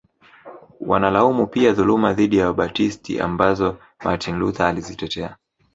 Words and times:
Wanalaumu 0.79 1.47
pia 1.47 1.73
dhuluma 1.73 2.13
dhidi 2.13 2.37
ya 2.37 2.47
Wabatisti 2.47 3.19
ambazo 3.19 3.77
Martin 4.03 4.35
Luther 4.39 4.65
alizitetea 4.65 5.37